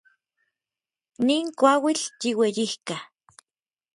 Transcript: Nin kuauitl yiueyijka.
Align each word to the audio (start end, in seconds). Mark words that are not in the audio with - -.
Nin 1.27 1.45
kuauitl 1.59 2.05
yiueyijka. 2.23 2.95